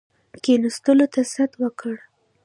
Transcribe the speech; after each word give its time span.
کښېنستلو 0.43 1.05
ته 1.13 1.21
ست 1.33 1.51
وکړ. 1.61 1.95